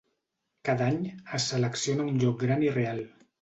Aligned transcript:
Cada 0.69 0.87
any, 0.93 1.03
es 1.39 1.45
selecciona 1.51 2.09
un 2.15 2.19
lloc 2.25 2.41
gran 2.47 2.67
i 2.71 2.73
real. 2.81 3.05